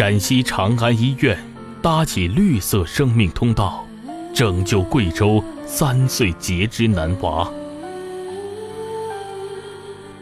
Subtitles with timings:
[0.00, 1.36] 陕西长安医院
[1.82, 3.84] 搭起绿色生命通道，
[4.32, 7.46] 拯救贵州三岁截肢男娃。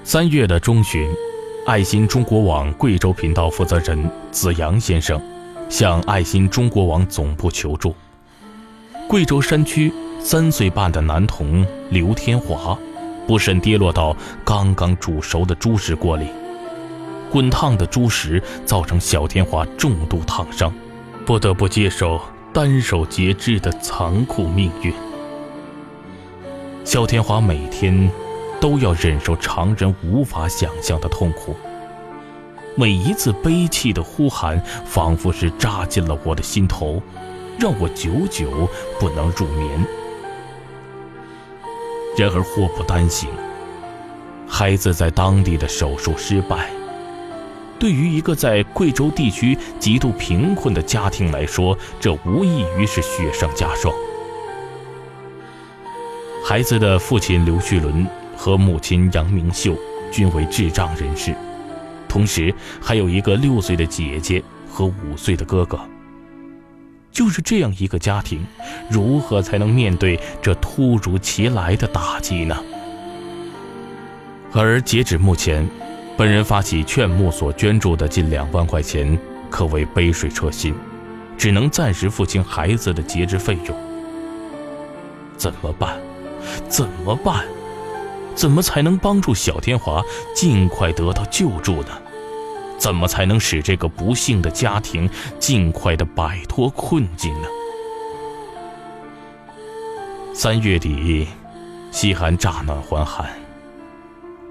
[0.02, 1.08] 三月的中旬，
[1.64, 5.22] 爱心中国网贵州频道负责人子阳先生
[5.68, 7.94] 向爱心中国网总部求助。
[9.06, 12.76] 贵州山区三岁半的男童刘天华，
[13.28, 16.26] 不慎跌落到刚刚煮熟的猪食锅里。
[17.30, 20.72] 滚烫的猪食造成小天华重度烫伤，
[21.26, 22.20] 不得不接受
[22.52, 24.92] 单手截肢的残酷命运。
[26.84, 28.10] 小天华每天
[28.60, 31.54] 都要忍受常人无法想象的痛苦，
[32.74, 37.02] 每一次悲泣的呼喊仿佛是扎进了我的心头，
[37.58, 39.86] 让我久久不能入眠。
[42.16, 43.28] 然而祸不单行，
[44.48, 46.70] 孩子在当地的手术失败。
[47.78, 53.94] 对于一个在贵州地区极度贫困的家庭来说，这无异于是雪上加霜。
[56.44, 59.76] 孩子的父亲刘旭伦和母亲杨明秀
[60.10, 61.34] 均为智障人士，
[62.08, 65.78] 同时还有一个六岁的姐姐和五岁的哥哥。
[67.12, 68.44] 就是这样一个家庭，
[68.90, 72.56] 如何才能面对这突如其来的打击呢？
[74.52, 75.68] 而截止目前。
[76.18, 79.16] 本人发起劝募所捐助的近两万块钱，
[79.48, 80.74] 可谓杯水车薪，
[81.36, 83.78] 只能暂时付清孩子的截肢费用。
[85.36, 85.96] 怎么办？
[86.68, 87.44] 怎么办？
[88.34, 90.02] 怎么才能帮助小天华
[90.34, 91.90] 尽快得到救助呢？
[92.78, 97.46] 怎么才能使这个不幸的家庭尽快的摆脱困境呢？
[100.34, 101.28] 三月底，
[101.92, 103.30] 西寒乍暖还寒。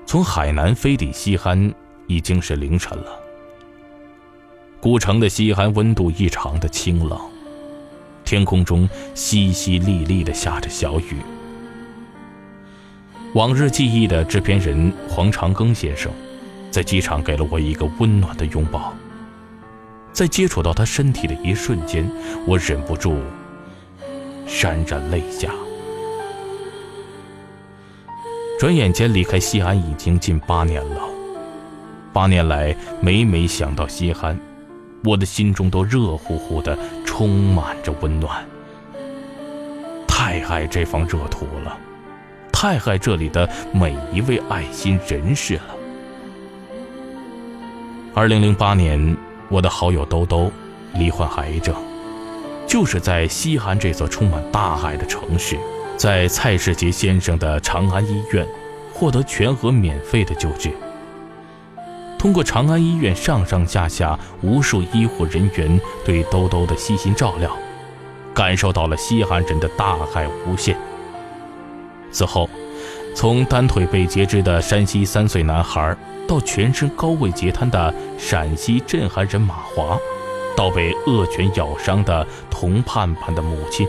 [0.08, 1.74] 从海南飞抵西安
[2.08, 3.20] 已经是凌晨了。
[4.80, 7.20] 古城的西安温度异常的清冷，
[8.24, 11.18] 天空中淅淅沥沥的下着小雨。
[13.34, 16.10] 往日记忆的制片人黄长庚先生，
[16.72, 18.94] 在机场给了我一个温暖的拥抱。
[20.14, 22.10] 在接触到他身体的一瞬间，
[22.48, 23.18] 我忍不住
[24.48, 25.54] 潸然泪下。
[28.60, 31.02] 转眼间离开西安已经近八年了，
[32.12, 34.36] 八年来每每想到西安，
[35.04, 36.76] 我的心中都热乎乎的，
[37.06, 38.44] 充满着温暖。
[40.08, 41.78] 太爱这方热土了，
[42.52, 45.76] 太爱这里的每一位爱心人士了。
[48.16, 49.16] 二零零八年，
[49.50, 50.52] 我的好友兜兜
[50.96, 51.76] 罹患癌症，
[52.66, 55.56] 就是在西安这座充满大爱的城市。
[55.98, 58.48] 在蔡世杰先生的长安医院
[58.94, 60.72] 获得全额免费的救治。
[62.20, 67.52] 通过长安医院上上下下无数医护人员对兜兜的悉心照料，
[68.32, 70.78] 感受到了西安人的大爱无限。
[72.12, 72.48] 此后，
[73.16, 75.96] 从单腿被截肢的山西三岁男孩，
[76.28, 79.98] 到全身高位截瘫的陕西镇海人马华，
[80.56, 83.88] 到被恶犬咬伤的童盼盼的母亲。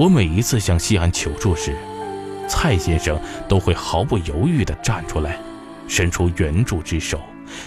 [0.00, 1.76] 我每一次向西安求助时，
[2.48, 5.36] 蔡先生都会毫不犹豫地站出来，
[5.88, 7.20] 伸出援助之手，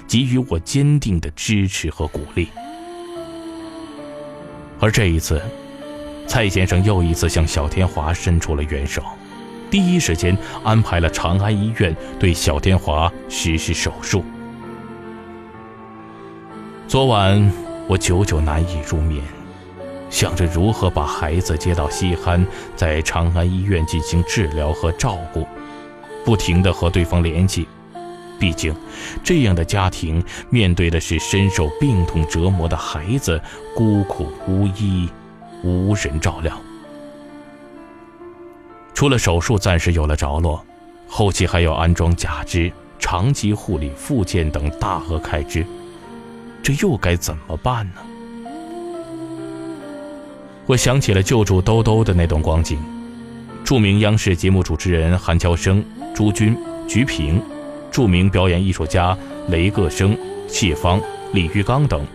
[0.07, 2.47] 给予我坚定的支持和鼓励。
[4.79, 5.39] 而这一次，
[6.25, 9.03] 蔡先生又一次向小天华伸出了援手，
[9.69, 14.25] 第一时间安排了长安医院对小天华实施手术。
[16.87, 17.51] 昨晚，
[17.87, 19.23] 我久久难以入眠。
[20.13, 25.47] 想着如何把孩子接到西安，在长安医院进行治疗和照顾，
[26.23, 27.67] 不停地和对方联系。
[28.39, 28.75] 毕竟，
[29.23, 33.41] 这样的家庭面对的是深受病痛折磨的孩子，
[33.75, 35.09] 孤苦无依，
[35.63, 36.55] 无人照料。
[38.93, 40.63] 除了手术暂时有了着落，
[41.07, 45.65] 后期还要安装假肢、长期护理、复健等大额开支，
[46.61, 48.01] 这又该怎么办呢？
[50.65, 52.79] 我想起了救助兜兜的那段光景，
[53.65, 55.83] 著名央视节目主持人韩乔生、
[56.15, 56.57] 朱军、
[56.87, 57.41] 菊萍，
[57.91, 59.17] 著名表演艺术家
[59.49, 60.17] 雷个生、
[60.47, 61.01] 谢芳、
[61.33, 62.05] 李玉刚等，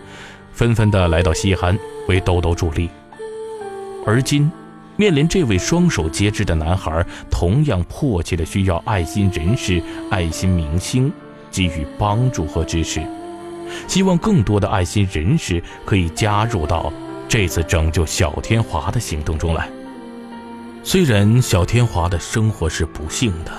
[0.51, 2.89] 纷纷的来到西安为兜兜助力。
[4.03, 4.51] 而今，
[4.95, 9.79] 面临这位双手截肢的男孩，同样迫切的需要爱心人士、
[10.09, 11.13] 爱心明星
[11.51, 12.99] 给予帮助和支持，
[13.87, 16.91] 希望更多的爱心人士可以加入到。
[17.29, 19.69] 这次拯救小天华的行动中来，
[20.83, 23.51] 虽然小天华的生活是不幸的，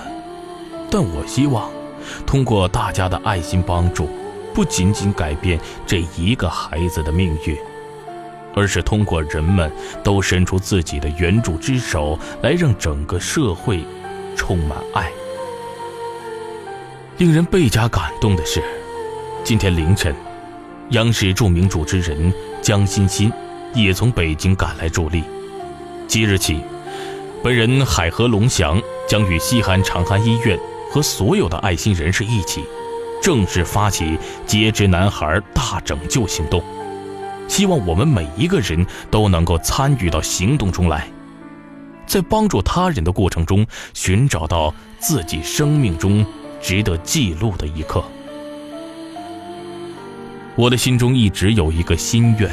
[0.91, 1.71] 但我希望
[2.27, 4.09] 通过大家的爱心帮助，
[4.53, 5.57] 不仅仅改变
[5.87, 7.57] 这一个孩子的命运，
[8.53, 9.71] 而是通过人们
[10.03, 13.81] 都伸出自己的援助之手，来让整个社会
[14.35, 15.09] 充满爱。
[17.17, 18.61] 令人倍加感动的是，
[19.45, 20.13] 今天凌晨，
[20.89, 23.31] 央视著名主持人江欣欣
[23.73, 25.23] 也从北京赶来助力。
[26.07, 26.59] 即日起，
[27.43, 30.59] 本人海河龙翔将与西韩长安医院
[30.91, 32.63] 和所有的爱心人士一起。
[33.21, 36.63] 正式发起截肢男孩大拯救行动，
[37.47, 41.07] 希望我们每一个人都能够参与到行动中来，
[42.07, 43.63] 在帮助他人的过程中，
[43.93, 46.25] 寻找到自己生命中
[46.59, 48.03] 值得记录的一刻。
[50.55, 52.49] 我的心中一直有一个心愿，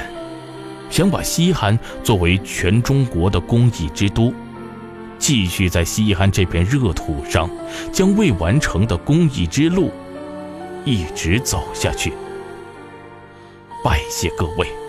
[0.91, 4.33] 想把西汉作为全中国的公益之都，
[5.19, 7.51] 继续在西汉这片热土上，
[7.93, 9.91] 将未完成的公益之路。
[10.85, 12.13] 一直走下去，
[13.85, 14.88] 拜谢各位。